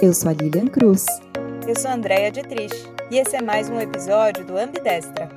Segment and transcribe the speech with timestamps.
[0.00, 1.04] Eu sou a Lilian Cruz.
[1.66, 2.72] Eu sou a Andrea Dietrich
[3.10, 5.28] e esse é mais um episódio do Ambidestra.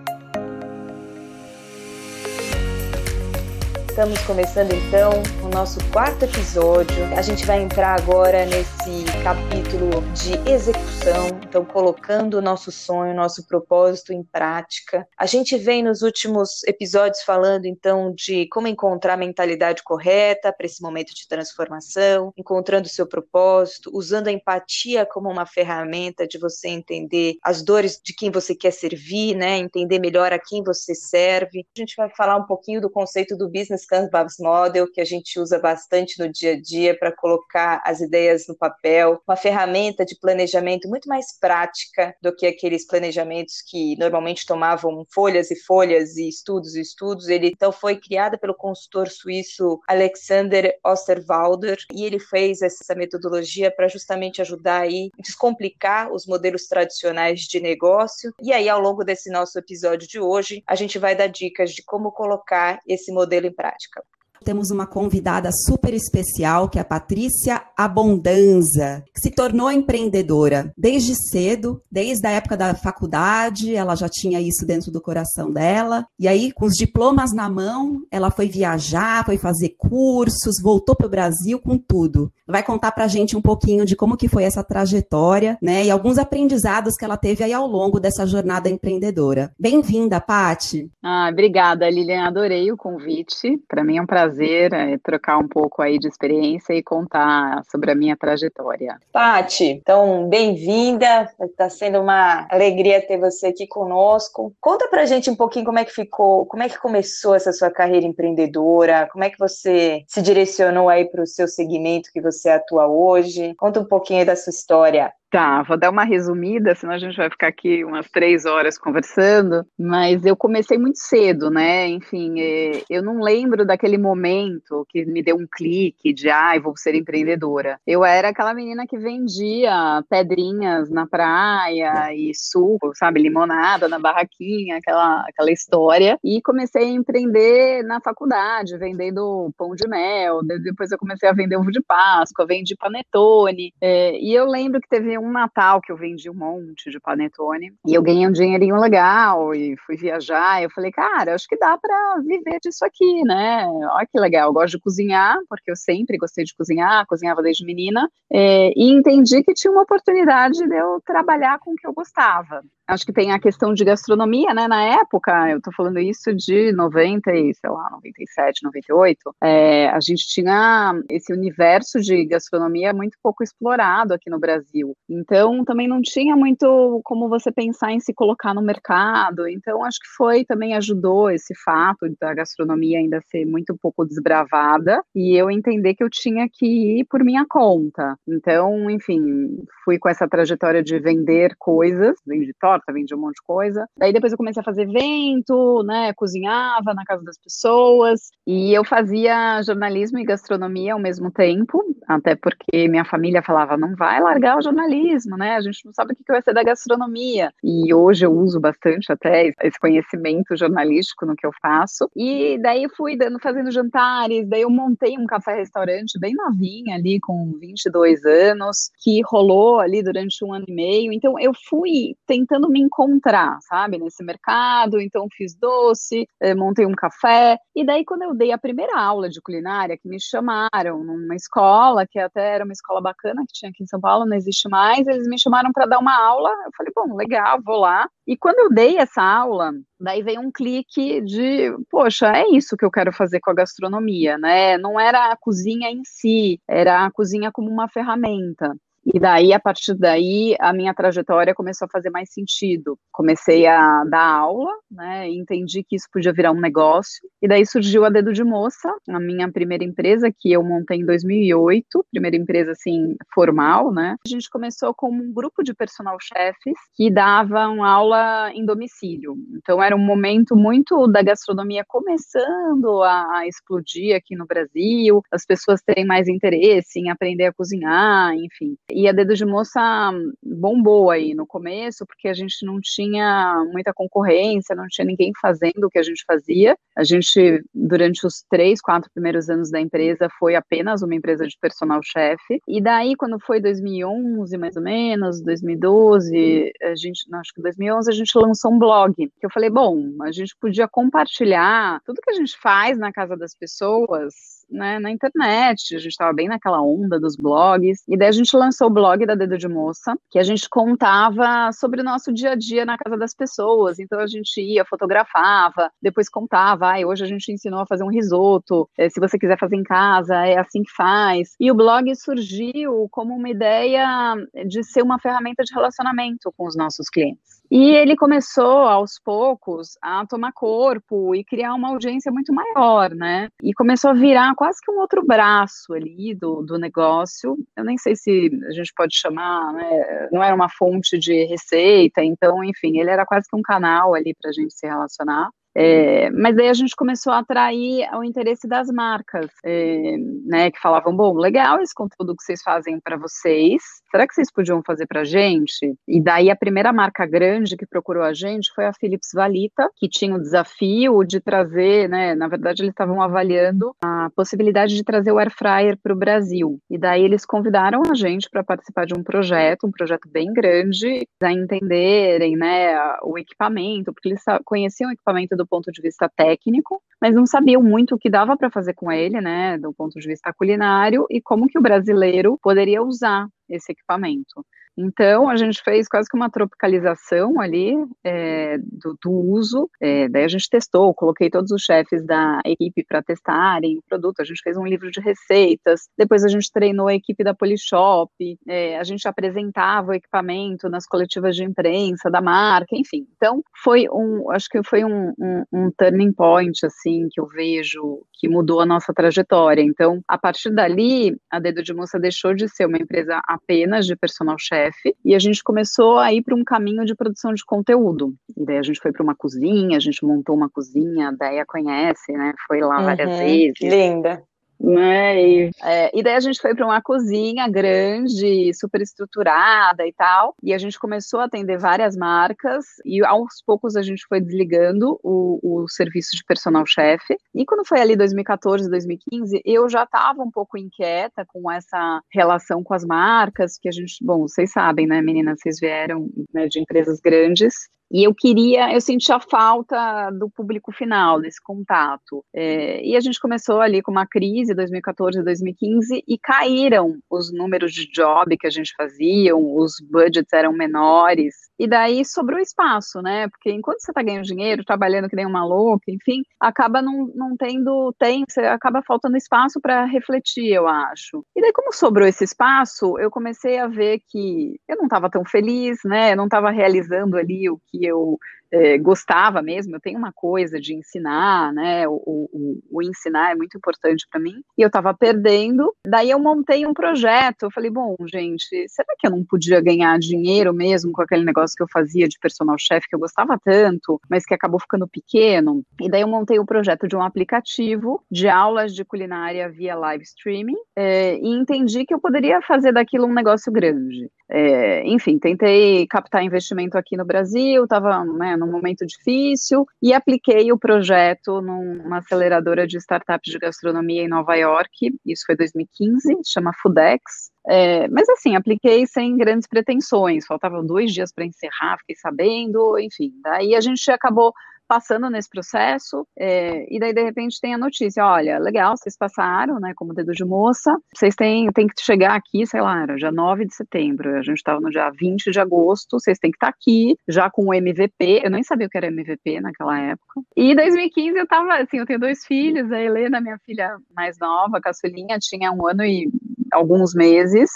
[3.89, 5.13] Estamos começando então
[5.43, 7.03] o nosso quarto episódio.
[7.17, 13.45] A gente vai entrar agora nesse capítulo de execução, então colocando o nosso sonho, nosso
[13.45, 15.05] propósito em prática.
[15.17, 20.65] A gente vem nos últimos episódios falando então de como encontrar a mentalidade correta para
[20.65, 26.37] esse momento de transformação, encontrando o seu propósito, usando a empatia como uma ferramenta de
[26.37, 29.57] você entender as dores de quem você quer servir, né?
[29.57, 31.65] Entender melhor a quem você serve.
[31.75, 35.37] A gente vai falar um pouquinho do conceito do Business Canvas Model, que a gente
[35.37, 40.17] usa bastante no dia a dia para colocar as ideias no papel, uma ferramenta de
[40.17, 46.29] planejamento muito mais prática do que aqueles planejamentos que normalmente tomavam folhas e folhas e
[46.29, 47.27] estudos e estudos.
[47.27, 53.87] Ele então foi criada pelo consultor suíço Alexander Osterwalder e ele fez essa metodologia para
[53.87, 58.33] justamente ajudar aí descomplicar os modelos tradicionais de negócio.
[58.41, 61.83] E aí ao longo desse nosso episódio de hoje, a gente vai dar dicas de
[61.83, 64.03] como colocar esse modelo em prática prática.
[64.43, 71.13] Temos uma convidada super especial, que é a Patrícia Abondanza, que se tornou empreendedora desde
[71.13, 76.07] cedo, desde a época da faculdade, ela já tinha isso dentro do coração dela.
[76.17, 81.05] E aí, com os diplomas na mão, ela foi viajar, foi fazer cursos, voltou para
[81.05, 82.31] o Brasil com tudo.
[82.47, 85.85] Vai contar para a gente um pouquinho de como que foi essa trajetória, né?
[85.85, 89.51] E alguns aprendizados que ela teve aí ao longo dessa jornada empreendedora.
[89.57, 90.89] Bem-vinda, Pati.
[91.01, 92.25] Ah, obrigada, Lilian.
[92.25, 93.61] Adorei o convite.
[93.67, 97.63] Para mim é um prazer prazer é, trocar um pouco aí de experiência e contar
[97.69, 98.97] sobre a minha trajetória.
[99.11, 101.29] Pati, então bem-vinda.
[101.41, 104.53] Está sendo uma alegria ter você aqui conosco.
[104.59, 107.69] Conta pra gente um pouquinho como é que ficou, como é que começou essa sua
[107.69, 112.49] carreira empreendedora, como é que você se direcionou aí para o seu segmento que você
[112.49, 113.53] atua hoje.
[113.55, 115.11] Conta um pouquinho aí da sua história.
[115.31, 119.65] Tá, vou dar uma resumida, senão a gente vai ficar aqui umas três horas conversando.
[119.79, 121.87] Mas eu comecei muito cedo, né?
[121.87, 126.61] Enfim, é, eu não lembro daquele momento que me deu um clique de, ai, ah,
[126.61, 127.79] vou ser empreendedora.
[127.87, 134.79] Eu era aquela menina que vendia pedrinhas na praia e suco, sabe, limonada na barraquinha,
[134.79, 136.19] aquela, aquela história.
[136.21, 140.41] E comecei a empreender na faculdade, vendendo pão de mel.
[140.43, 143.73] Depois eu comecei a vender ovo de Páscoa, vendi panetone.
[143.79, 147.73] É, e eu lembro que teve um Natal que eu vendi um monte de panetone
[147.85, 150.61] e eu ganhei um dinheirinho legal e fui viajar.
[150.61, 153.65] Eu falei, cara, acho que dá para viver disso aqui, né?
[153.67, 154.49] Olha que legal.
[154.49, 158.91] Eu gosto de cozinhar, porque eu sempre gostei de cozinhar, cozinhava desde menina, é, e
[158.91, 162.63] entendi que tinha uma oportunidade de eu trabalhar com o que eu gostava.
[162.91, 164.67] Acho que tem a questão de gastronomia, né?
[164.67, 169.99] Na época, eu tô falando isso de 90 e, sei lá, 97, 98, é, a
[170.01, 174.93] gente tinha esse universo de gastronomia muito pouco explorado aqui no Brasil.
[175.09, 179.47] Então, também não tinha muito como você pensar em se colocar no mercado.
[179.47, 185.01] Então, acho que foi, também ajudou esse fato da gastronomia ainda ser muito pouco desbravada
[185.15, 188.17] e eu entender que eu tinha que ir por minha conta.
[188.27, 193.43] Então, enfim, fui com essa trajetória de vender coisas, vendi torta, vendi um monte de
[193.43, 193.85] coisa.
[193.97, 198.83] Daí depois eu comecei a fazer evento, né, cozinhava na casa das pessoas e eu
[198.83, 204.57] fazia jornalismo e gastronomia ao mesmo tempo, até porque minha família falava, não vai largar
[204.57, 205.55] o jornalismo jornalismo, né?
[205.55, 207.51] A gente não sabe o que vai ser da gastronomia.
[207.63, 212.09] E hoje eu uso bastante até esse conhecimento jornalístico no que eu faço.
[212.15, 217.53] E daí fui dando, fazendo jantares, daí eu montei um café-restaurante bem novinha ali, com
[217.59, 221.13] 22 anos, que rolou ali durante um ano e meio.
[221.13, 224.99] Então eu fui tentando me encontrar, sabe, nesse mercado.
[224.99, 227.57] Então fiz doce, eh, montei um café.
[227.75, 232.05] E daí quando eu dei a primeira aula de culinária, que me chamaram numa escola,
[232.09, 234.81] que até era uma escola bacana que tinha aqui em São Paulo, não existe mais
[234.81, 236.49] mais, eles me chamaram para dar uma aula.
[236.65, 238.09] Eu falei, bom, legal, vou lá.
[238.27, 242.85] E quando eu dei essa aula, daí veio um clique de, poxa, é isso que
[242.85, 244.77] eu quero fazer com a gastronomia, né?
[244.77, 248.75] Não era a cozinha em si, era a cozinha como uma ferramenta.
[249.05, 252.97] E daí, a partir daí, a minha trajetória começou a fazer mais sentido.
[253.11, 255.27] Comecei a dar aula, né?
[255.29, 257.27] entendi que isso podia virar um negócio.
[257.41, 261.05] E daí surgiu a Dedo de Moça, a minha primeira empresa, que eu montei em
[261.05, 264.15] 2008, primeira empresa, assim, formal, né?
[264.25, 269.35] A gente começou com um grupo de personal chefes que davam aula em domicílio.
[269.57, 275.81] Então, era um momento muito da gastronomia começando a explodir aqui no Brasil, as pessoas
[275.81, 278.75] terem mais interesse em aprender a cozinhar, enfim.
[278.93, 280.11] E a Dedo de Moça
[280.43, 285.85] bombou aí no começo, porque a gente não tinha muita concorrência, não tinha ninguém fazendo
[285.85, 286.75] o que a gente fazia.
[286.95, 291.57] A gente, durante os três, quatro primeiros anos da empresa, foi apenas uma empresa de
[291.59, 292.61] personal chefe.
[292.67, 298.09] E daí, quando foi 2011, mais ou menos, 2012, a gente, não, acho que 2011,
[298.09, 299.13] a gente lançou um blog.
[299.15, 303.35] Que eu falei, bom, a gente podia compartilhar tudo que a gente faz na casa
[303.37, 308.29] das pessoas né, na internet, a gente estava bem naquela onda dos blogs, e daí
[308.29, 312.03] a gente lançou o blog da Dedo de Moça, que a gente contava sobre o
[312.03, 316.93] nosso dia a dia na casa das pessoas, então a gente ia, fotografava, depois contava,
[316.93, 319.83] ah, hoje a gente ensinou a fazer um risoto, eh, se você quiser fazer em
[319.83, 324.35] casa, é assim que faz, e o blog surgiu como uma ideia
[324.65, 327.60] de ser uma ferramenta de relacionamento com os nossos clientes.
[327.71, 333.47] E ele começou, aos poucos, a tomar corpo e criar uma audiência muito maior, né?
[333.63, 337.57] E começou a virar quase que um outro braço ali do, do negócio.
[337.77, 340.27] Eu nem sei se a gente pode chamar, né?
[340.33, 344.35] Não era uma fonte de receita, então, enfim, ele era quase que um canal ali
[344.35, 345.49] para a gente se relacionar.
[345.75, 350.79] É, mas daí a gente começou a atrair o interesse das marcas, é, né, que
[350.79, 355.07] falavam, bom, legal esse conteúdo que vocês fazem para vocês, será que vocês podiam fazer
[355.07, 355.95] para a gente?
[356.07, 360.09] E daí a primeira marca grande que procurou a gente foi a Philips Valita, que
[360.09, 365.31] tinha o desafio de trazer, né, na verdade eles estavam avaliando a possibilidade de trazer
[365.31, 366.79] o air fryer para o Brasil.
[366.89, 371.25] E daí eles convidaram a gente para participar de um projeto, um projeto bem grande,
[371.41, 377.01] a entenderem, né, o equipamento, porque eles conheciam o equipamento do ponto de vista técnico,
[377.21, 380.27] mas não sabiam muito o que dava para fazer com ele, né, do ponto de
[380.27, 384.65] vista culinário e como que o brasileiro poderia usar esse equipamento.
[384.97, 389.89] Então, a gente fez quase que uma tropicalização ali é, do, do, uso.
[390.01, 394.41] É, daí a gente testou, coloquei todos os chefes da equipe para testarem o produto.
[394.41, 396.09] A gente fez um livro de receitas.
[396.17, 398.31] Depois a gente treinou a equipe da Polishop.
[398.67, 403.25] É, a gente apresentava o equipamento nas coletivas de imprensa da marca, enfim.
[403.35, 408.21] Então, foi um, acho que foi um, um, um turning point, assim, que eu vejo
[408.33, 409.81] que mudou a nossa trajetória.
[409.81, 414.15] Então, a partir dali, a Dedo de Moça deixou de ser uma empresa apenas de
[414.15, 414.90] personal chef
[415.23, 418.33] e a gente começou a ir para um caminho de produção de conteúdo.
[418.55, 421.65] E daí a gente foi para uma cozinha, a gente montou uma cozinha, a Deia
[421.65, 422.53] conhece, né?
[422.67, 423.79] Foi lá uhum, várias vezes.
[423.81, 424.43] Linda
[424.91, 425.41] né?
[425.41, 430.55] E, é, e daí a gente foi para uma cozinha grande, super estruturada e tal,
[430.61, 435.19] e a gente começou a atender várias marcas, e aos poucos a gente foi desligando
[435.23, 437.37] o, o serviço de personal chefe.
[437.55, 442.83] E quando foi ali 2014, 2015, eu já estava um pouco inquieta com essa relação
[442.83, 446.79] com as marcas, que a gente, bom, vocês sabem, né, meninas, vocês vieram né, de
[446.79, 447.73] empresas grandes,
[448.11, 452.43] e eu queria, eu sentia falta do público final, desse contato.
[452.53, 457.93] É, e a gente começou ali com uma crise, 2014, 2015, e caíram os números
[457.93, 463.47] de job que a gente fazia, os budgets eram menores, e daí sobrou espaço, né?
[463.47, 467.55] Porque enquanto você está ganhando dinheiro, trabalhando que nem uma louca, enfim, acaba não, não
[467.57, 471.45] tendo tempo, acaba faltando espaço para refletir, eu acho.
[471.55, 475.45] E daí, como sobrou esse espaço, eu comecei a ver que eu não estava tão
[475.45, 476.33] feliz, né?
[476.33, 478.39] Eu não estava realizando ali o que eu
[478.71, 482.07] é, gostava mesmo, eu tenho uma coisa de ensinar, né?
[482.07, 484.61] O, o, o ensinar é muito importante para mim.
[484.77, 485.93] E eu estava perdendo.
[486.07, 487.63] Daí eu montei um projeto.
[487.63, 491.75] Eu falei, bom, gente, será que eu não podia ganhar dinheiro mesmo com aquele negócio
[491.75, 495.83] que eu fazia de personal chef que eu gostava tanto, mas que acabou ficando pequeno?
[495.99, 499.95] E daí eu montei o um projeto de um aplicativo de aulas de culinária via
[499.95, 504.29] live streaming é, e entendi que eu poderia fazer daquilo um negócio grande.
[504.49, 510.71] É, enfim, tentei captar investimento aqui no Brasil, estava né, num momento difícil e apliquei
[510.71, 515.13] o projeto numa aceleradora de startups de gastronomia em Nova York.
[515.25, 517.51] Isso foi 2015, chama Foodex.
[517.67, 523.31] É, mas assim, apliquei sem grandes pretensões, faltavam dois dias para encerrar, fiquei sabendo, enfim.
[523.43, 524.53] Daí a gente acabou
[524.91, 529.79] passando nesse processo, é, e daí de repente tem a notícia, olha, legal, vocês passaram,
[529.79, 533.31] né, como dedo de moça, vocês têm, têm que chegar aqui, sei lá, era já
[533.31, 536.73] 9 de setembro, a gente estava no dia 20 de agosto, vocês têm que estar
[536.73, 540.41] tá aqui, já com o MVP, eu nem sabia o que era MVP naquela época,
[540.57, 544.37] e em 2015 eu tava, assim, eu tenho dois filhos, a Helena, minha filha mais
[544.39, 546.29] nova, a caçulinha, tinha um ano e
[546.73, 547.69] alguns meses,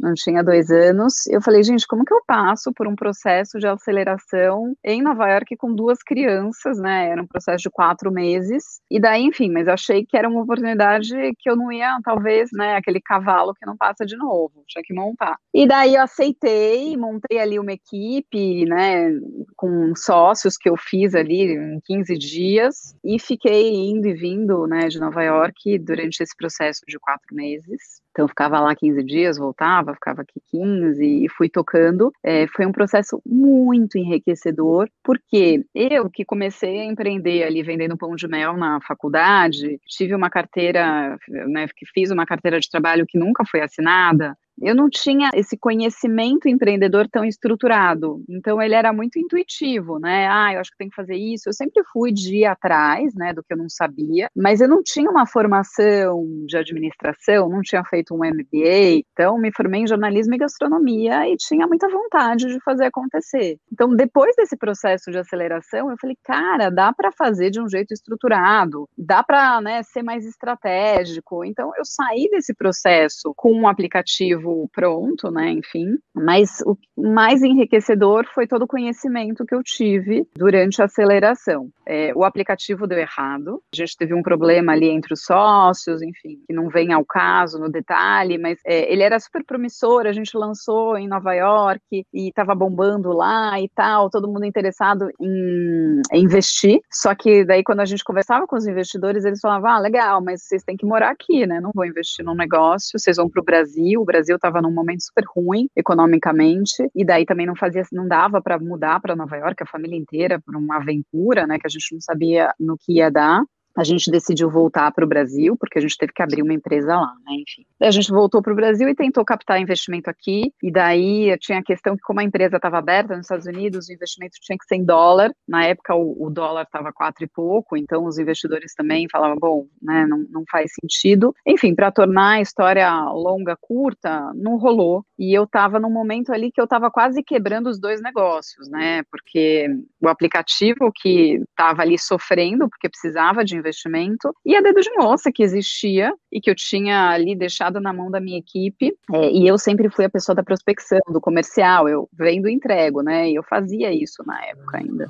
[0.00, 1.26] não tinha dois anos.
[1.28, 5.56] Eu falei, gente, como que eu passo por um processo de aceleração em Nova York
[5.56, 7.08] com duas crianças, né?
[7.10, 8.80] Era um processo de quatro meses.
[8.90, 12.76] E daí, enfim, mas achei que era uma oportunidade que eu não ia, talvez, né?
[12.76, 15.36] Aquele cavalo que não passa de novo, tinha que montar.
[15.54, 19.10] E daí eu aceitei, montei ali uma equipe, né?
[19.56, 24.88] Com sócios que eu fiz ali em 15 dias e fiquei indo e vindo, né?
[24.88, 28.00] De Nova York durante esse processo de quatro meses.
[28.10, 32.12] Então, ficava lá 15 dias, voltava, ficava aqui 15 e fui tocando.
[32.24, 38.16] É, foi um processo muito enriquecedor, porque eu que comecei a empreender ali vendendo pão
[38.16, 43.44] de mel na faculdade, tive uma carteira, né, fiz uma carteira de trabalho que nunca
[43.44, 48.22] foi assinada, eu não tinha esse conhecimento empreendedor tão estruturado.
[48.28, 50.28] Então ele era muito intuitivo, né?
[50.28, 51.48] Ah, eu acho que tem que fazer isso.
[51.48, 54.82] Eu sempre fui de ir atrás, né, do que eu não sabia, mas eu não
[54.82, 59.02] tinha uma formação de administração, não tinha feito um MBA.
[59.12, 63.56] Então me formei em jornalismo e gastronomia e tinha muita vontade de fazer acontecer.
[63.72, 67.92] Então depois desse processo de aceleração, eu falei, cara, dá para fazer de um jeito
[67.92, 71.44] estruturado, dá para, né, ser mais estratégico.
[71.44, 75.50] Então eu saí desse processo com um aplicativo pronto, né?
[75.52, 81.68] Enfim, mas o mais enriquecedor foi todo o conhecimento que eu tive durante a aceleração.
[81.92, 86.40] É, o aplicativo deu errado, a gente teve um problema ali entre os sócios, enfim,
[86.46, 90.36] que não vem ao caso no detalhe, mas é, ele era super promissor, a gente
[90.36, 96.22] lançou em Nova York e estava bombando lá e tal, todo mundo interessado em, em
[96.22, 96.80] investir.
[96.92, 100.44] Só que daí quando a gente conversava com os investidores, eles falavam: ah, legal, mas
[100.44, 101.60] vocês têm que morar aqui, né?
[101.60, 105.02] Não vou investir num negócio, vocês vão para o Brasil, o Brasil estava num momento
[105.02, 109.60] super ruim economicamente, e daí também não fazia, não dava para mudar para Nova York,
[109.60, 113.10] a família inteira, por uma aventura, né, que a gente não sabia no que ia
[113.10, 113.42] dar
[113.76, 116.94] a gente decidiu voltar para o Brasil, porque a gente teve que abrir uma empresa
[116.96, 117.34] lá, né?
[117.34, 117.64] Enfim.
[117.80, 121.62] A gente voltou para o Brasil e tentou captar investimento aqui, e daí tinha a
[121.62, 124.76] questão que, como a empresa estava aberta nos Estados Unidos, o investimento tinha que ser
[124.76, 125.30] em dólar.
[125.46, 129.66] Na época, o, o dólar estava quatro e pouco, então os investidores também falavam, bom,
[129.80, 131.34] né, não, não faz sentido.
[131.46, 135.04] Enfim, para tornar a história longa, curta, não rolou.
[135.18, 139.02] E eu estava num momento ali que eu estava quase quebrando os dois negócios, né?
[139.10, 139.66] Porque
[140.00, 145.30] o aplicativo que estava ali sofrendo, porque precisava de investimento, e a dedo de moça
[145.32, 149.46] que existia e que eu tinha ali deixado na mão da minha equipe, é, e
[149.46, 153.34] eu sempre fui a pessoa da prospecção, do comercial, eu vendo e entrego, né, e
[153.34, 155.08] eu fazia isso na época ainda.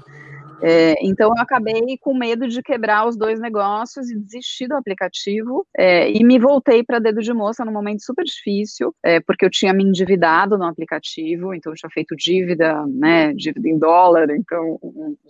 [0.62, 5.66] É, então eu acabei com medo de quebrar os dois negócios e desistir do aplicativo
[5.76, 9.50] é, e me voltei para dedo de moça num momento super difícil, é, porque eu
[9.50, 14.78] tinha me endividado no aplicativo, então eu tinha feito dívida, né, dívida em dólar, então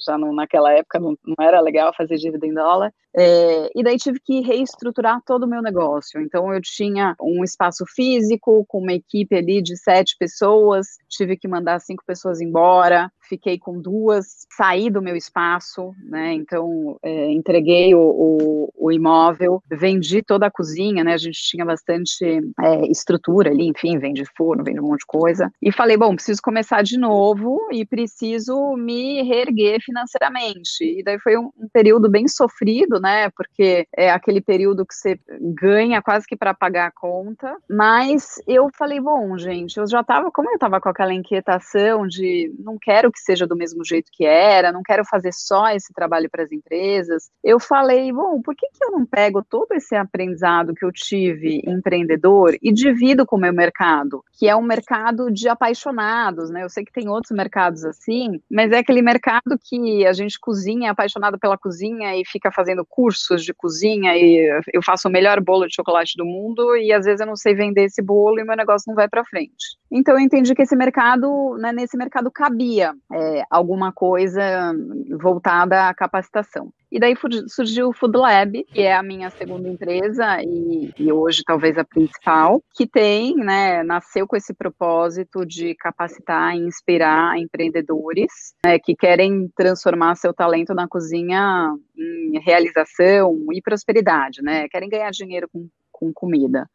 [0.05, 2.93] já não, naquela época não, não, era legal fazer dívida em dólar.
[3.17, 6.21] É, e daí tive que reestruturar todo o meu negócio.
[6.21, 11.49] Então eu tinha um espaço físico com uma equipe ali de sete pessoas, tive que
[11.49, 16.35] mandar cinco pessoas embora, fiquei com duas, saí do meu espaço, né?
[16.35, 21.15] Então é, entreguei o, o, o, imóvel, vendi toda a cozinha, né?
[21.15, 22.25] A gente tinha bastante
[22.61, 25.51] é, estrutura ali, enfim, vende forno, vende um monte de coisa.
[25.63, 30.83] E falei, bom, preciso começar de novo e preciso me reerguer financeiramente.
[30.83, 33.31] E daí foi um, um período bem sofrido, né?
[33.31, 37.57] Porque é aquele período que você ganha quase que para pagar a conta.
[37.69, 42.53] Mas eu falei, bom, gente, eu já tava, como eu tava com aquela inquietação de
[42.59, 46.29] não quero que seja do mesmo jeito que era, não quero fazer só esse trabalho
[46.31, 47.31] para as empresas.
[47.45, 51.63] Eu falei, bom, por que, que eu não pego todo esse aprendizado que eu tive
[51.67, 56.65] empreendedor e divido com o meu mercado, que é um mercado de apaixonados, né?
[56.65, 60.89] Eu sei que tem outros mercados assim, mas é aquele mercado que a gente cozinha,
[60.89, 65.41] é apaixonado pela cozinha e fica fazendo cursos de cozinha e eu faço o melhor
[65.41, 68.45] bolo de chocolate do mundo e às vezes eu não sei vender esse bolo e
[68.45, 69.79] meu negócio não vai para frente.
[69.91, 74.73] Então eu entendi que esse mercado, né, nesse mercado cabia é, alguma coisa
[75.19, 76.73] voltada à capacitação.
[76.91, 77.15] E daí
[77.47, 81.85] surgiu o Food Lab, que é a minha segunda empresa e, e, hoje talvez a
[81.85, 88.97] principal, que tem, né, nasceu com esse propósito de capacitar e inspirar empreendedores né, que
[88.97, 95.69] querem transformar seu talento na cozinha em realização e prosperidade, né, querem ganhar dinheiro com,
[95.93, 96.69] com comida.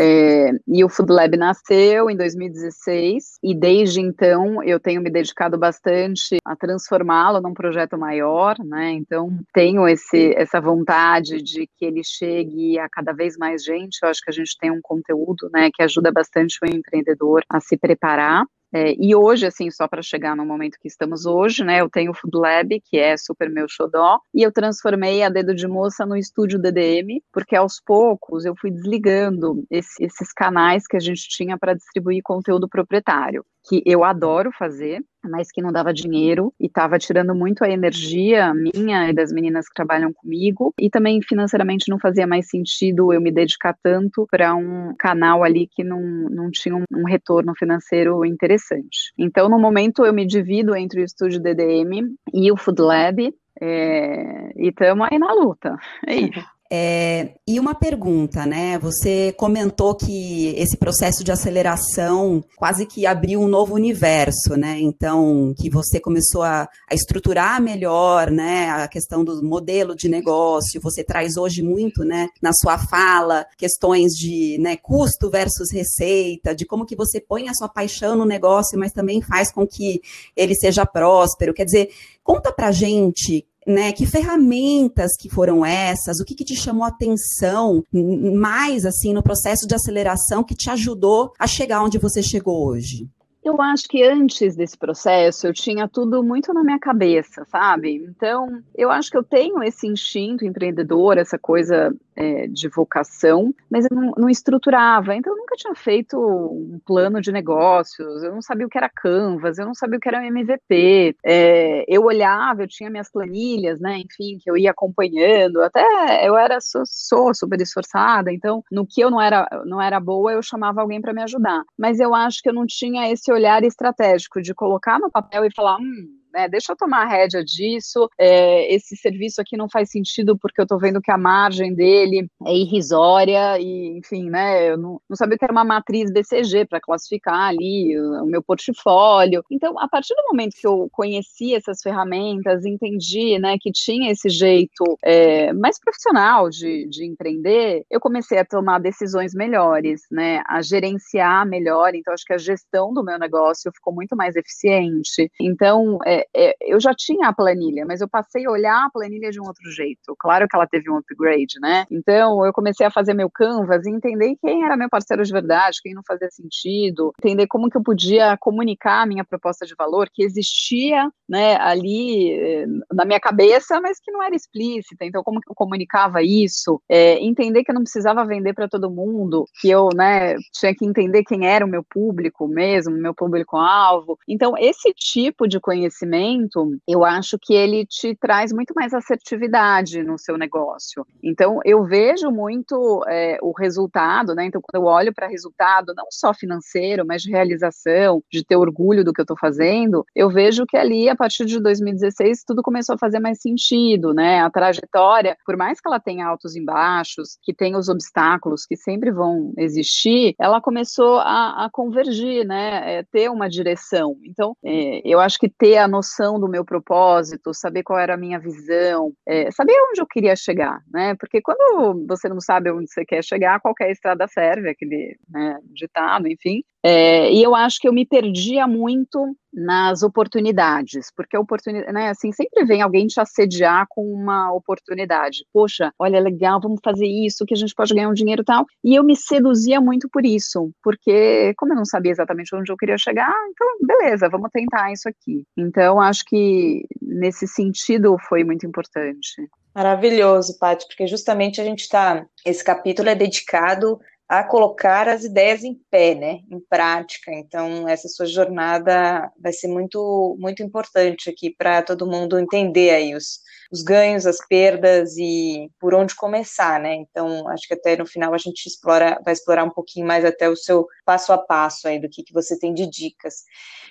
[0.00, 5.58] É, e o Food Lab nasceu em 2016 e desde então eu tenho me dedicado
[5.58, 8.92] bastante a transformá-lo num projeto maior, né?
[8.92, 13.98] Então tenho esse, essa vontade de que ele chegue a cada vez mais gente.
[14.00, 17.60] Eu acho que a gente tem um conteúdo, né, que ajuda bastante o empreendedor a
[17.60, 18.44] se preparar.
[18.72, 22.10] É, e hoje, assim, só para chegar no momento que estamos hoje, né, eu tenho
[22.10, 26.04] o Food Lab, que é super meu xodó, e eu transformei a Dedo de Moça
[26.04, 31.28] no estúdio DDM, porque aos poucos eu fui desligando esse, esses canais que a gente
[31.28, 36.66] tinha para distribuir conteúdo proprietário que eu adoro fazer, mas que não dava dinheiro e
[36.66, 41.90] estava tirando muito a energia minha e das meninas que trabalham comigo, e também financeiramente
[41.90, 46.50] não fazia mais sentido eu me dedicar tanto para um canal ali que não, não
[46.50, 49.12] tinha um, um, retorno financeiro interessante.
[49.18, 54.52] Então, no momento, eu me divido entre o estúdio DDM e o Food Lab, é,
[54.56, 55.76] e estamos aí na luta.
[56.06, 56.40] É isso.
[56.70, 58.78] É, e uma pergunta, né?
[58.78, 64.78] Você comentou que esse processo de aceleração quase que abriu um novo universo, né?
[64.78, 68.68] Então, que você começou a, a estruturar melhor, né?
[68.68, 70.78] A questão do modelo de negócio.
[70.82, 72.28] Você traz hoje muito, né?
[72.42, 77.54] Na sua fala, questões de né, custo versus receita, de como que você põe a
[77.54, 80.02] sua paixão no negócio, mas também faz com que
[80.36, 81.54] ele seja próspero.
[81.54, 81.88] Quer dizer,
[82.22, 83.92] conta pra gente né?
[83.92, 86.18] Que ferramentas que foram essas?
[86.18, 90.70] O que, que te chamou a atenção mais assim no processo de aceleração que te
[90.70, 93.06] ajudou a chegar onde você chegou hoje?
[93.48, 97.94] Eu acho que antes desse processo eu tinha tudo muito na minha cabeça, sabe?
[97.94, 103.86] Então, eu acho que eu tenho esse instinto empreendedor, essa coisa é, de vocação, mas
[103.88, 105.14] eu não, não, estruturava.
[105.14, 108.88] Então, eu nunca tinha feito um plano de negócios, eu não sabia o que era
[108.88, 111.16] Canvas, eu não sabia o que era MVP.
[111.24, 113.98] É, eu olhava, eu tinha minhas planilhas, né?
[113.98, 115.62] Enfim, que eu ia acompanhando.
[115.62, 120.00] Até eu era sou, sou super esforçada, então no que eu não era não era
[120.00, 121.62] boa, eu chamava alguém para me ajudar.
[121.78, 125.54] Mas eu acho que eu não tinha esse olhar estratégico de colocar no papel e
[125.54, 126.48] falar, hum, né?
[126.48, 128.08] Deixa eu tomar a rédea disso.
[128.16, 132.30] É, esse serviço aqui não faz sentido porque eu estou vendo que a margem dele
[132.46, 134.70] é irrisória e, enfim, né?
[134.70, 138.40] Eu não, não sabia que era uma matriz BCG para classificar ali o, o, meu
[138.40, 139.42] portfólio.
[139.50, 144.28] Então, a partir do momento que eu conheci essas ferramentas, entendi, né, que tinha esse
[144.28, 150.42] jeito é, mais profissional de, de empreender, eu comecei a tomar decisões melhores, né?
[150.46, 151.94] A gerenciar melhor.
[151.94, 155.30] Então, acho que a gestão do meu negócio ficou muito mais eficiente.
[155.40, 159.30] Então, é, é, eu já tinha a planilha, mas eu passei a olhar a planilha
[159.30, 160.14] de um outro jeito.
[160.18, 161.84] Claro que ela teve um upgrade, né?
[161.90, 165.80] Então eu comecei a fazer meu canvas e entender quem era meu parceiro de verdade,
[165.82, 170.08] quem não fazia sentido, entender como que eu podia comunicar a minha proposta de valor,
[170.12, 175.04] que existia, né, ali eh, na minha cabeça, mas que não era explícita.
[175.04, 176.80] Então como que eu comunicava isso?
[176.88, 180.84] É, entender que eu não precisava vender para todo mundo, que eu, né, tinha que
[180.84, 184.18] entender quem era o meu público mesmo, meu público-alvo.
[184.28, 190.02] Então esse tipo de conhecimento conhecimento, eu acho que ele te traz muito mais assertividade
[190.02, 191.06] no seu negócio.
[191.22, 194.46] Então, eu vejo muito é, o resultado, né?
[194.46, 199.04] Então, quando eu olho para resultado, não só financeiro, mas de realização, de ter orgulho
[199.04, 202.94] do que eu estou fazendo, eu vejo que ali, a partir de 2016, tudo começou
[202.94, 204.40] a fazer mais sentido, né?
[204.40, 208.76] A trajetória, por mais que ela tenha altos e baixos, que tenha os obstáculos que
[208.76, 212.98] sempre vão existir, ela começou a, a convergir, né?
[212.98, 214.16] É, ter uma direção.
[214.24, 218.16] Então, é, eu acho que ter a noção do meu propósito, saber qual era a
[218.16, 221.14] minha visão, é, saber onde eu queria chegar, né?
[221.18, 226.28] Porque quando você não sabe onde você quer chegar, qualquer estrada serve, aquele né, ditado,
[226.28, 226.62] enfim.
[226.82, 232.10] É, e eu acho que eu me perdia muito nas oportunidades, porque a oportunidade, né,
[232.10, 235.44] assim, sempre vem alguém te assediar com uma oportunidade.
[235.52, 238.64] Poxa, olha, legal, vamos fazer isso, que a gente pode ganhar um dinheiro e tal.
[238.84, 242.76] E eu me seduzia muito por isso, porque como eu não sabia exatamente onde eu
[242.76, 245.44] queria chegar, então, beleza, vamos tentar isso aqui.
[245.56, 249.48] Então, acho que nesse sentido foi muito importante.
[249.74, 252.26] Maravilhoso, Paty, porque justamente a gente está.
[252.44, 257.32] Esse capítulo é dedicado a colocar as ideias em pé, né, em prática.
[257.32, 263.14] Então, essa sua jornada vai ser muito, muito importante aqui para todo mundo entender aí
[263.14, 266.94] os, os ganhos, as perdas e por onde começar, né?
[266.94, 270.48] Então, acho que até no final a gente explora, vai explorar um pouquinho mais até
[270.48, 273.44] o seu passo a passo aí do que, que você tem de dicas.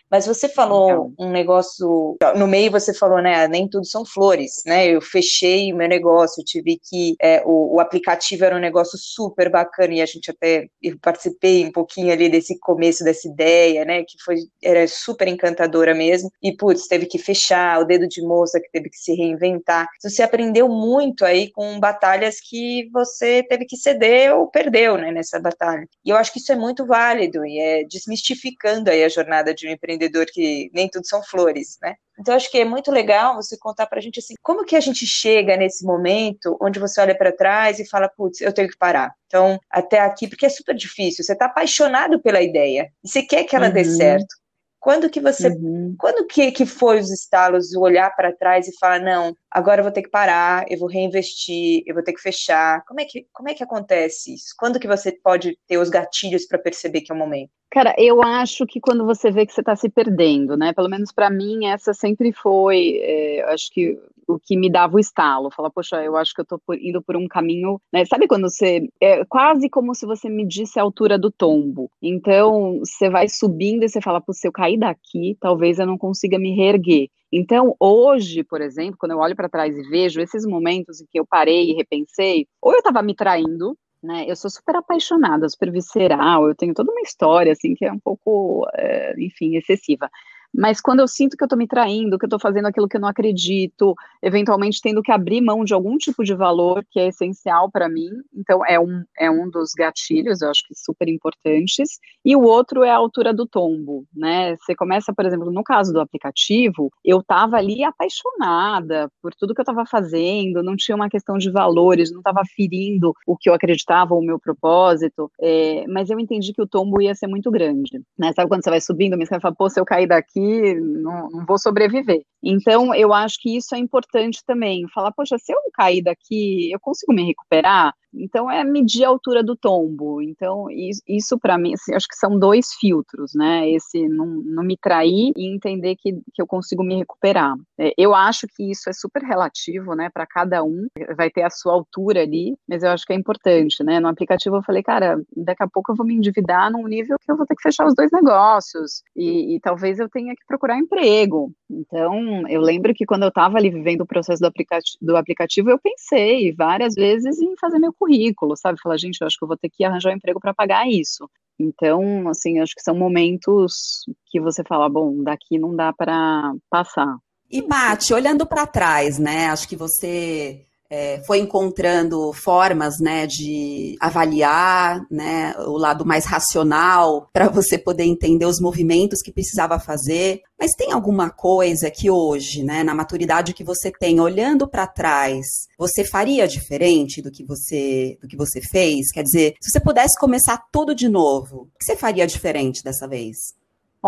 [0.09, 1.27] Mas você falou então.
[1.27, 4.87] um negócio, no meio você falou, né, nem tudo são flores, né?
[4.87, 9.49] Eu fechei o meu negócio, tive que, é, o, o, aplicativo era um negócio super
[9.49, 14.03] bacana e a gente até, eu participei um pouquinho ali desse começo dessa ideia, né,
[14.03, 18.59] que foi, era super encantadora mesmo, e putz, teve que fechar, o dedo de moça
[18.61, 19.66] que teve que se reinventar.
[20.01, 25.39] Você aprendeu muito aí com batalhas que você teve que ceder ou perdeu, né, nessa
[25.39, 25.87] batalha.
[26.05, 29.67] E eu acho que isso é muito válido e é desmistificando aí a jornada de
[29.67, 31.95] um empreendedor que nem tudo são flores, né?
[32.19, 34.79] Então acho que é muito legal você contar para a gente assim, como que a
[34.79, 38.77] gente chega nesse momento onde você olha para trás e fala, putz, eu tenho que
[38.77, 39.13] parar.
[39.27, 43.43] Então, até aqui, porque é super difícil, você está apaixonado pela ideia e você quer
[43.43, 43.73] que ela uhum.
[43.73, 44.35] dê certo.
[44.79, 45.95] Quando que você, uhum.
[45.97, 49.91] quando que, que foi os estalos, olhar para trás e falar, não, agora eu vou
[49.91, 52.83] ter que parar, eu vou reinvestir, eu vou ter que fechar.
[52.85, 54.53] Como é que, como é que acontece isso?
[54.57, 57.51] Quando que você pode ter os gatilhos para perceber que é o momento?
[57.69, 60.71] Cara, eu acho que quando você vê que você está se perdendo, né?
[60.73, 64.99] Pelo menos para mim, essa sempre foi, é, acho que o que me dava o
[64.99, 65.49] estalo.
[65.49, 68.05] Falar, poxa, eu acho que eu por, indo por um caminho, né?
[68.05, 68.87] Sabe quando você.
[69.01, 71.89] É quase como se você medisse a altura do tombo.
[72.01, 75.97] Então, você vai subindo e você fala, pô, se eu cair daqui, talvez eu não
[75.97, 77.09] consiga me reerguer.
[77.31, 81.19] Então, hoje, por exemplo, quando eu olho para trás e vejo esses momentos em que
[81.19, 84.25] eu parei e repensei, ou eu estava me traindo, né?
[84.27, 87.99] Eu sou super apaixonada, super visceral, eu tenho toda uma história, assim, que é um
[87.99, 90.09] pouco, é, enfim, excessiva.
[90.53, 92.97] Mas quando eu sinto que eu estou me traindo, que eu estou fazendo aquilo que
[92.97, 97.07] eu não acredito, eventualmente tendo que abrir mão de algum tipo de valor que é
[97.07, 101.99] essencial para mim, então é um, é um dos gatilhos, eu acho que super importantes.
[102.25, 104.55] E o outro é a altura do tombo, né?
[104.57, 109.61] Você começa, por exemplo, no caso do aplicativo, eu estava ali apaixonada por tudo que
[109.61, 113.53] eu estava fazendo, não tinha uma questão de valores, não estava ferindo o que eu
[113.53, 118.01] acreditava, o meu propósito, é, mas eu entendi que o tombo ia ser muito grande,
[118.17, 118.33] né?
[118.33, 121.57] Sabe quando você vai subindo, você fala, pô, se eu cair daqui, não, não, vou
[121.57, 122.21] sobreviver.
[122.43, 124.87] Então, eu acho que isso é importante também.
[124.93, 127.93] Falar, poxa, se eu cair daqui, eu consigo me recuperar?
[128.13, 130.21] Então, é medir a altura do tombo.
[130.21, 133.69] Então, isso, isso para mim, assim, acho que são dois filtros, né?
[133.69, 137.55] Esse não, não me trair e entender que, que eu consigo me recuperar.
[137.79, 140.09] É, eu acho que isso é super relativo, né?
[140.09, 143.83] Para cada um, vai ter a sua altura ali, mas eu acho que é importante,
[143.83, 143.99] né?
[143.99, 147.31] No aplicativo eu falei, cara, daqui a pouco eu vou me endividar num nível que
[147.31, 150.77] eu vou ter que fechar os dois negócios e, e talvez eu tenha que procurar
[150.77, 151.51] emprego.
[151.69, 155.69] Então, eu lembro que quando eu estava ali vivendo o processo do, aplicativo, do aplicativo,
[155.69, 158.79] eu pensei várias vezes em fazer meu currículo, sabe?
[158.81, 161.29] Falar, gente, eu acho que eu vou ter que arranjar um emprego para pagar isso.
[161.59, 167.17] Então, assim, acho que são momentos que você fala, bom, daqui não dá para passar.
[167.49, 169.47] E, Paty, olhando para trás, né?
[169.47, 177.29] Acho que você é, foi encontrando formas né, de avaliar né, o lado mais racional
[177.33, 180.41] para você poder entender os movimentos que precisava fazer.
[180.59, 185.45] Mas tem alguma coisa que hoje, né, na maturidade que você tem, olhando para trás,
[185.77, 189.11] você faria diferente do que você do que você fez?
[189.11, 193.07] Quer dizer, se você pudesse começar tudo de novo, o que você faria diferente dessa
[193.07, 193.37] vez?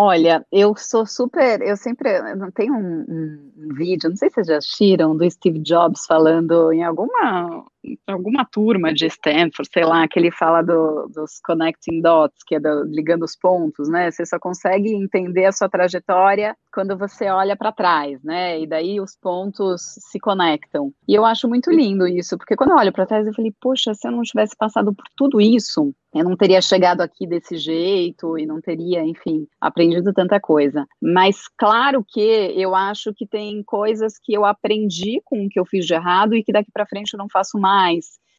[0.01, 1.61] Olha, eu sou super.
[1.61, 2.09] Eu sempre.
[2.53, 6.71] Tem um, um, um, vídeo, não sei se vocês já assistiram, do Steve Jobs falando
[6.71, 7.65] em alguma
[8.07, 12.59] alguma turma de Stanford, sei lá, que ele fala do, dos connecting dots, que é
[12.59, 14.11] do, ligando os pontos, né?
[14.11, 18.59] Você só consegue entender a sua trajetória quando você olha para trás, né?
[18.59, 20.93] E daí os pontos se conectam.
[21.07, 23.93] E eu acho muito lindo isso, porque quando eu olho para trás, eu falei, poxa,
[23.93, 28.37] se eu não tivesse passado por tudo isso, eu não teria chegado aqui desse jeito
[28.37, 30.87] e não teria, enfim, aprendido tanta coisa.
[30.99, 35.65] Mas claro que eu acho que tem coisas que eu aprendi com o que eu
[35.65, 37.78] fiz de errado e que daqui para frente eu não faço mais.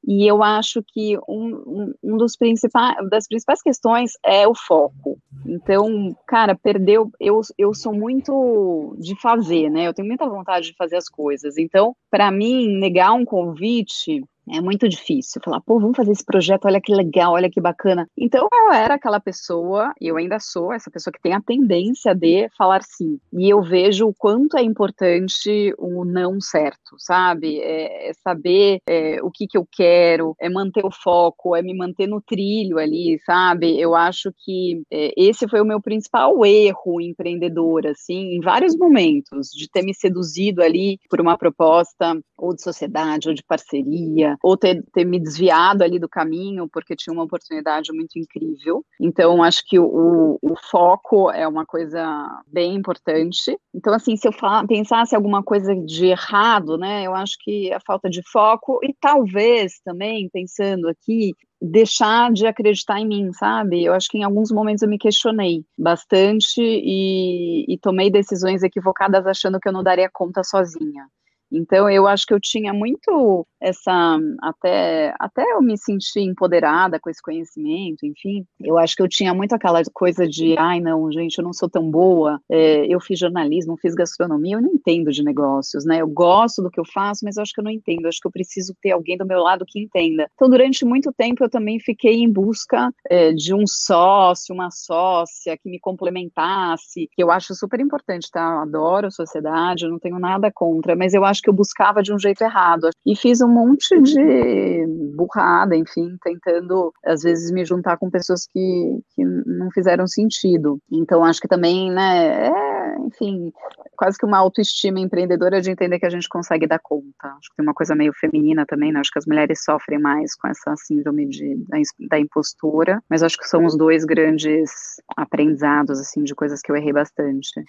[0.07, 5.19] E eu acho que um, um, dos principais, das principais questões é o foco.
[5.45, 7.11] Então, cara, perdeu.
[7.21, 9.87] Eu, eu sou muito de fazer, né?
[9.87, 11.59] Eu tenho muita vontade de fazer as coisas.
[11.59, 16.65] Então, para mim, negar um convite é muito difícil falar, pô, vamos fazer esse projeto,
[16.65, 18.07] olha que legal, olha que bacana.
[18.17, 22.15] Então eu era aquela pessoa, e eu ainda sou essa pessoa que tem a tendência
[22.15, 23.19] de falar sim.
[23.33, 27.61] E eu vejo o quanto é importante o não certo, sabe?
[27.61, 31.77] É, é saber é, o que, que eu quero, é manter o foco, é me
[31.77, 33.79] manter no trilho ali, sabe?
[33.79, 39.49] Eu acho que é, esse foi o meu principal erro empreendedor, assim, em vários momentos,
[39.51, 44.57] de ter me seduzido ali por uma proposta ou de sociedade ou de parceria ou
[44.57, 48.85] ter, ter me desviado ali do caminho porque tinha uma oportunidade muito incrível.
[49.01, 53.57] Então, acho que o, o foco é uma coisa bem importante.
[53.75, 54.33] Então, assim, se eu
[54.67, 59.81] pensasse alguma coisa de errado, né, eu acho que a falta de foco e talvez
[59.85, 63.85] também, pensando aqui, deixar de acreditar em mim, sabe?
[63.85, 69.27] Eu acho que em alguns momentos eu me questionei bastante e, e tomei decisões equivocadas
[69.27, 71.07] achando que eu não daria conta sozinha.
[71.53, 77.11] Então eu acho que eu tinha muito essa até até eu me sentir empoderada com
[77.11, 81.39] esse conhecimento, enfim, eu acho que eu tinha muito aquela coisa de ai não, gente,
[81.39, 85.23] eu não sou tão boa, é, eu fiz jornalismo, fiz gastronomia, eu não entendo de
[85.23, 86.01] negócios, né?
[86.01, 88.21] Eu gosto do que eu faço, mas eu acho que eu não entendo, eu acho
[88.21, 90.27] que eu preciso ter alguém do meu lado que entenda.
[90.35, 95.57] Então durante muito tempo eu também fiquei em busca é, de um sócio, uma sócia
[95.59, 98.41] que me complementasse, que eu acho super importante, tá?
[98.41, 102.13] Eu adoro sociedade, eu não tenho nada contra, mas eu acho que eu buscava de
[102.13, 107.97] um jeito errado e fiz um monte de burrada, enfim, tentando às vezes me juntar
[107.97, 110.79] com pessoas que, que não fizeram sentido.
[110.91, 113.53] Então acho que também, né, é, enfim,
[113.97, 117.29] quase que uma autoestima empreendedora de entender que a gente consegue dar conta.
[117.39, 119.01] Acho que tem uma coisa meio feminina também, né?
[119.01, 121.77] Acho que as mulheres sofrem mais com essa síndrome de, da,
[122.09, 124.71] da impostura, mas acho que são os dois grandes
[125.17, 127.63] aprendizados, assim, de coisas que eu errei bastante.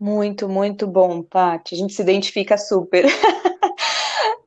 [0.00, 1.74] Muito, muito bom, Paty.
[1.74, 3.04] A gente se identifica super.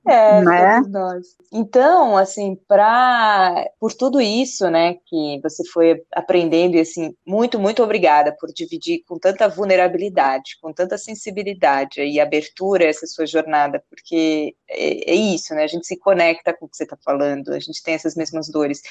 [0.06, 0.82] É, né?
[0.90, 1.28] nós.
[1.52, 7.82] Então, assim, para por tudo isso, né, que você foi aprendendo e assim, muito, muito
[7.82, 14.54] obrigada por dividir com tanta vulnerabilidade, com tanta sensibilidade e abertura essa sua jornada, porque
[14.70, 15.64] é, é isso, né?
[15.64, 18.50] A gente se conecta com o que você está falando, a gente tem essas mesmas
[18.50, 18.82] dores.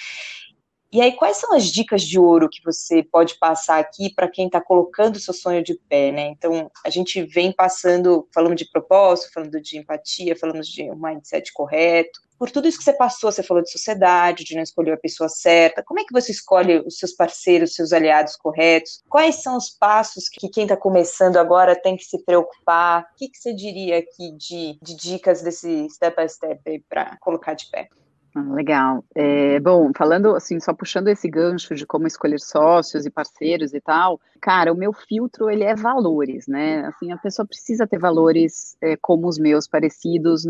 [0.92, 4.44] E aí, quais são as dicas de ouro que você pode passar aqui para quem
[4.44, 6.26] está colocando o seu sonho de pé, né?
[6.26, 11.50] Então, a gente vem passando, falando de propósito, falando de empatia, falamos de um mindset
[11.54, 12.20] correto.
[12.38, 15.30] Por tudo isso que você passou, você falou de sociedade, de não escolher a pessoa
[15.30, 15.82] certa.
[15.82, 19.02] Como é que você escolhe os seus parceiros, os seus aliados corretos?
[19.08, 23.04] Quais são os passos que quem está começando agora tem que se preocupar?
[23.14, 27.54] O que, que você diria aqui de, de dicas desse step by step para colocar
[27.54, 27.88] de pé?
[28.34, 29.04] Legal.
[29.14, 33.80] É, bom, falando assim, só puxando esse gancho de como escolher sócios e parceiros e
[33.80, 36.80] tal, cara, o meu filtro ele é valores, né?
[36.86, 40.46] Assim, a pessoa precisa ter valores é, como os meus, parecidos.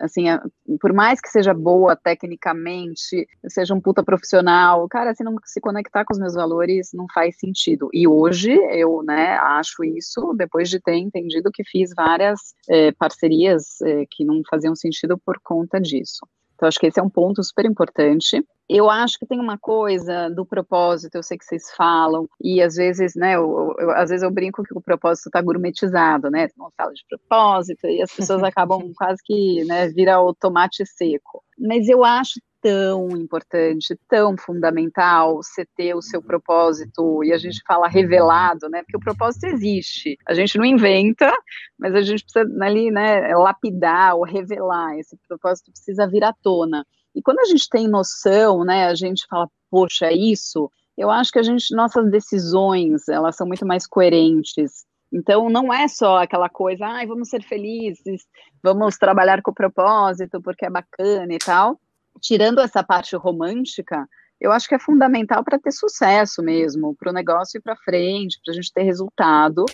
[0.00, 0.42] Assim, a,
[0.80, 6.06] por mais que seja boa tecnicamente, seja um puta profissional, cara, se não se conectar
[6.06, 7.90] com os meus valores, não faz sentido.
[7.92, 13.78] E hoje eu, né, acho isso depois de ter entendido que fiz várias é, parcerias
[13.82, 16.26] é, que não faziam sentido por conta disso.
[16.56, 18.42] Então, acho que esse é um ponto super importante.
[18.68, 22.74] Eu acho que tem uma coisa do propósito, eu sei que vocês falam, e às
[22.74, 26.48] vezes, né, eu, eu às vezes eu brinco que o propósito está gourmetizado, né?
[26.56, 31.44] Não fala de propósito, e as pessoas acabam quase que, né, vira o tomate seco.
[31.58, 37.62] Mas eu acho tão importante, tão fundamental você ter o seu propósito, e a gente
[37.64, 38.82] fala revelado, né?
[38.82, 40.18] Porque o propósito existe.
[40.26, 41.32] A gente não inventa,
[41.78, 44.98] mas a gente precisa ali, né, lapidar ou revelar.
[44.98, 46.84] Esse propósito precisa vir à tona.
[47.14, 51.30] E quando a gente tem noção, né, a gente fala, poxa, é isso, eu acho
[51.30, 54.84] que a gente, nossas decisões, elas são muito mais coerentes.
[55.12, 58.26] Então, não é só aquela coisa, ai, vamos ser felizes,
[58.60, 61.78] vamos trabalhar com propósito porque é bacana e tal
[62.20, 64.06] tirando essa parte romântica,
[64.40, 68.38] eu acho que é fundamental para ter sucesso mesmo, para o negócio ir para frente,
[68.44, 69.64] para a gente ter resultado.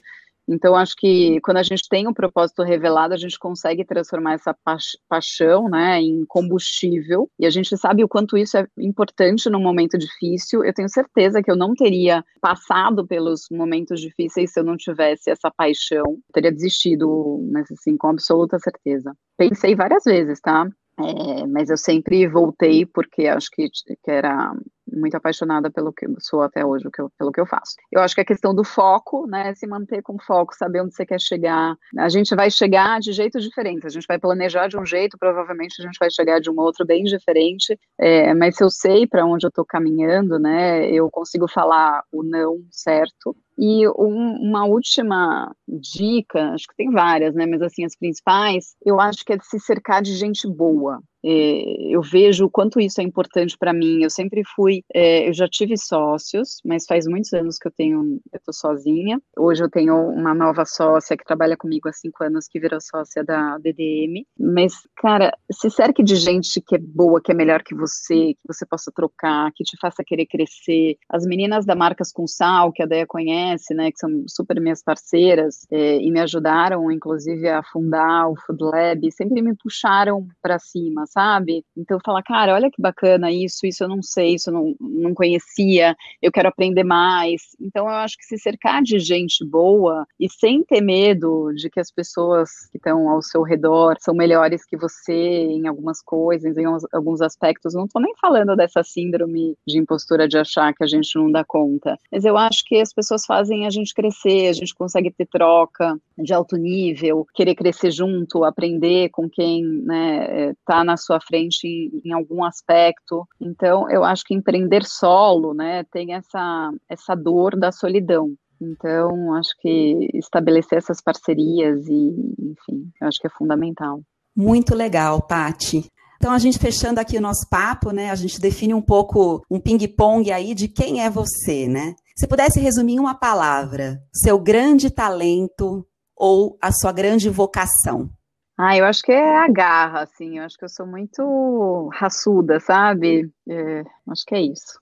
[0.49, 4.53] Então, acho que quando a gente tem um propósito revelado, a gente consegue transformar essa
[4.53, 4.77] pa
[5.09, 9.97] paixão né, em combustível, e a gente sabe o quanto isso é importante num momento
[9.97, 10.65] difícil.
[10.65, 15.31] Eu tenho certeza que eu não teria passado pelos momentos difíceis se eu não tivesse
[15.31, 16.05] essa paixão.
[16.07, 19.15] Eu teria desistido, mas assim, com absoluta certeza.
[19.37, 20.69] Pensei várias vezes, tá?
[20.99, 23.69] É, mas eu sempre voltei porque acho que,
[24.03, 24.55] que era
[24.93, 26.85] muito apaixonada pelo que sou até hoje,
[27.19, 27.77] pelo que eu faço.
[27.91, 31.07] Eu acho que a questão do foco, né, se manter com foco, saber onde você
[31.07, 31.77] quer chegar.
[31.99, 35.81] A gente vai chegar de jeitos diferentes, a gente vai planejar de um jeito, provavelmente
[35.81, 39.25] a gente vai chegar de um outro bem diferente, é, mas se eu sei para
[39.25, 43.35] onde eu estou caminhando, né, eu consigo falar o não certo.
[43.59, 49.01] E um, uma última dica, acho que tem várias, né, mas assim, as principais, eu
[49.01, 53.01] acho que é de se cercar de gente boa, é, eu vejo o quanto isso
[53.01, 54.03] é importante para mim.
[54.03, 58.21] Eu sempre fui, é, eu já tive sócios, mas faz muitos anos que eu tenho,
[58.33, 59.21] eu tô sozinha.
[59.39, 63.25] Hoje eu tenho uma nova sócia que trabalha comigo há cinco anos, que virou sócia
[63.25, 64.27] da DDM.
[64.39, 68.47] Mas, cara, se cerque de gente que é boa, que é melhor que você, que
[68.47, 70.97] você possa trocar, que te faça querer crescer.
[71.09, 73.42] As meninas da Marcas com Sal, que a Deia conhece,
[73.75, 78.63] né, que são super minhas parceiras é, e me ajudaram, inclusive, a fundar o Food
[78.63, 81.65] Lab, sempre me puxaram para cima, sabe?
[81.77, 85.15] Então falar, cara, olha que bacana isso, isso eu não sei, isso eu não, não
[85.15, 87.43] conhecia, eu quero aprender mais.
[87.61, 91.81] Então eu acho que se cercar de gente boa e sem ter medo de que
[91.81, 96.65] as pessoas que estão ao seu redor são melhores que você em algumas coisas, em
[96.93, 101.15] alguns aspectos, não estou nem falando dessa síndrome de impostura de achar que a gente
[101.17, 104.75] não dá conta, mas eu acho que as pessoas fazem a gente crescer, a gente
[104.75, 110.99] consegue ter troca de alto nível, querer crescer junto, aprender com quem né, tá na
[110.99, 113.27] sua frente em, em, algum aspecto.
[113.41, 118.35] Então, eu acho que empreender solo, né, tem essa, essa dor da solidão.
[118.61, 124.03] Então, acho que estabelecer essas parcerias e, enfim, acho que é fundamental.
[124.37, 125.91] Muito legal, Pati.
[126.17, 128.11] Então, a gente fechando aqui o nosso papo, né?
[128.11, 131.95] A gente define um pouco um ping-pong aí de quem é você, né?
[132.17, 138.11] Se pudesse resumir em uma palavra, seu grande talento ou a sua grande vocação,
[138.59, 140.39] ah, eu acho que é a garra, assim.
[140.39, 143.29] Eu acho que eu sou muito raçuda, sabe?
[143.49, 144.79] É, acho que é isso.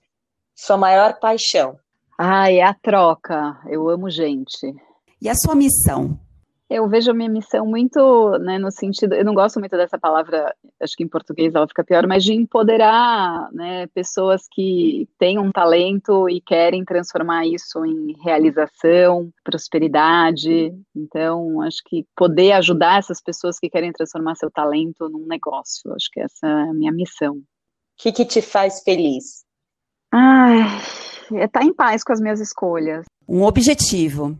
[0.53, 1.79] Sua maior paixão?
[2.17, 3.59] Ah, é a troca.
[3.67, 4.75] Eu amo gente.
[5.21, 6.19] E a sua missão?
[6.73, 10.55] Eu vejo a minha missão muito, né, no sentido, eu não gosto muito dessa palavra,
[10.79, 15.51] acho que em português ela fica pior, mas de empoderar, né, pessoas que têm um
[15.51, 20.73] talento e querem transformar isso em realização, prosperidade.
[20.95, 26.09] Então, acho que poder ajudar essas pessoas que querem transformar seu talento num negócio, acho
[26.09, 27.33] que essa é a minha missão.
[27.33, 27.43] O
[27.97, 29.43] que, que te faz feliz?
[30.09, 30.61] Ai,
[31.33, 33.03] é estar em paz com as minhas escolhas.
[33.27, 34.39] Um objetivo.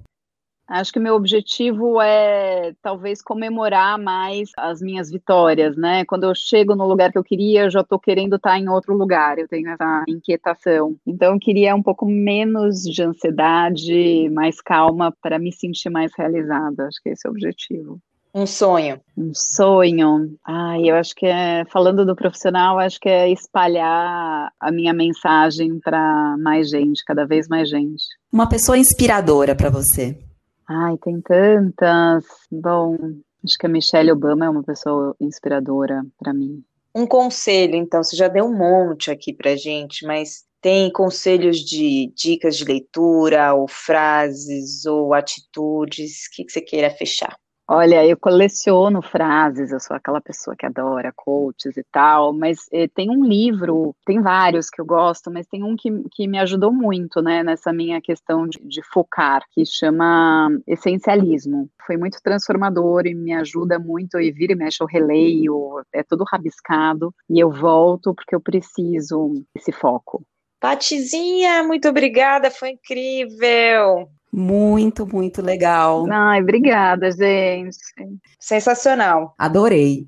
[0.71, 6.05] Acho que meu objetivo é talvez comemorar mais as minhas vitórias, né?
[6.05, 8.95] Quando eu chego no lugar que eu queria, eu já estou querendo estar em outro
[8.95, 10.95] lugar, eu tenho essa inquietação.
[11.05, 16.87] Então eu queria um pouco menos de ansiedade, mais calma para me sentir mais realizada.
[16.87, 17.99] Acho que esse é o objetivo.
[18.33, 18.97] Um sonho.
[19.17, 20.37] Um sonho.
[20.47, 25.81] Ai, eu acho que é, falando do profissional, acho que é espalhar a minha mensagem
[25.81, 28.05] para mais gente, cada vez mais gente.
[28.31, 30.17] Uma pessoa inspiradora para você.
[30.73, 32.23] Ai, tem tantas.
[32.49, 32.95] Bom,
[33.43, 36.63] acho que a Michelle Obama é uma pessoa inspiradora para mim.
[36.95, 42.13] Um conselho, então, você já deu um monte aqui pra gente, mas tem conselhos de
[42.15, 47.35] dicas de leitura, ou frases, ou atitudes, o que, que você queira fechar?
[47.73, 52.89] Olha, eu coleciono frases, eu sou aquela pessoa que adora coaches e tal, mas eh,
[52.89, 56.73] tem um livro, tem vários que eu gosto, mas tem um que, que me ajudou
[56.73, 61.69] muito, né, nessa minha questão de, de focar, que chama Essencialismo.
[61.87, 66.25] Foi muito transformador e me ajuda muito, e vira e mexe, eu releio, é tudo
[66.25, 70.21] rabiscado, e eu volto porque eu preciso desse foco.
[70.59, 74.09] Patizinha, muito obrigada, foi incrível.
[74.31, 76.05] Muito, muito legal.
[76.09, 77.77] Ai, obrigada, gente.
[78.39, 79.35] Sensacional.
[79.37, 80.07] Adorei.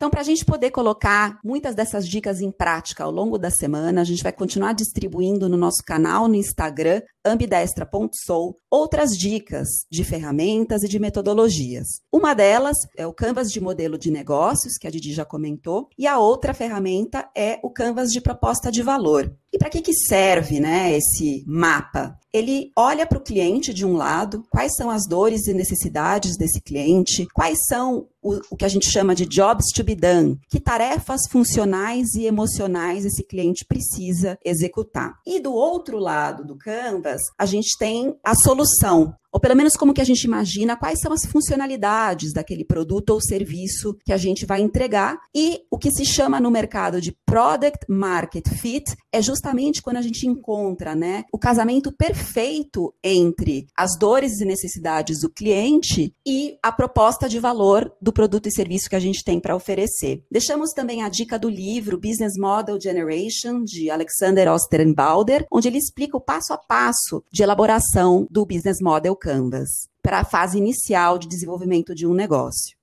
[0.00, 4.00] Então, para a gente poder colocar muitas dessas dicas em prática ao longo da semana,
[4.00, 10.82] a gente vai continuar distribuindo no nosso canal no Instagram, ambidestra.sou, outras dicas de ferramentas
[10.82, 12.00] e de metodologias.
[12.10, 16.06] Uma delas é o Canvas de modelo de negócios, que a Didi já comentou, e
[16.06, 19.30] a outra ferramenta é o Canvas de proposta de valor.
[19.52, 22.16] E para que, que serve né, esse mapa?
[22.32, 26.60] Ele olha para o cliente de um lado, quais são as dores e necessidades desse
[26.60, 30.60] cliente, quais são o, o, que a gente chama de jobs to be done, que
[30.60, 35.14] tarefas funcionais e emocionais esse cliente precisa executar.
[35.26, 39.94] E do outro lado do Canvas, a gente tem a solução, ou pelo menos como
[39.94, 44.44] que a gente imagina quais são as funcionalidades daquele produto ou serviço que a gente
[44.44, 45.18] vai entregar.
[45.34, 50.02] E o que se chama no mercado de product market fit é justamente quando a
[50.02, 56.72] gente encontra, né, o casamento perfeito entre as dores e necessidades do cliente e a
[56.72, 60.24] proposta de valor do produto e serviço que a gente tem para oferecer.
[60.30, 66.16] Deixamos também a dica do livro Business Model Generation de Alexander Osterenbalder, onde ele explica
[66.16, 71.28] o passo a passo de elaboração do business model Canvas para a fase inicial de
[71.28, 72.80] desenvolvimento de um negócio.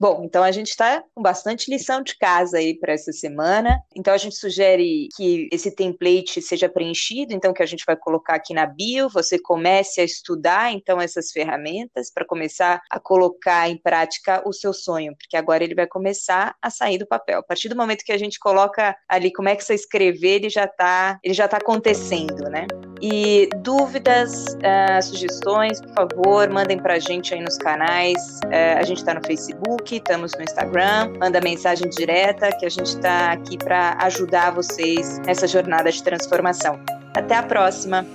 [0.00, 3.78] Bom, então a gente está com bastante lição de casa aí para essa semana.
[3.94, 8.34] Então a gente sugere que esse template seja preenchido, então que a gente vai colocar
[8.34, 13.76] aqui na bio, você comece a estudar então essas ferramentas para começar a colocar em
[13.76, 17.40] prática o seu sonho, porque agora ele vai começar a sair do papel.
[17.40, 20.48] A partir do momento que a gente coloca ali como é que você escrever, ele
[20.48, 22.66] já está, ele já tá acontecendo, né?
[23.02, 28.40] E dúvidas, uh, sugestões, por favor, mandem para a gente aí nos canais.
[28.44, 31.14] Uh, a gente está no Facebook, estamos no Instagram.
[31.18, 36.78] Manda mensagem direta que a gente está aqui para ajudar vocês nessa jornada de transformação.
[37.14, 38.06] Até a próxima!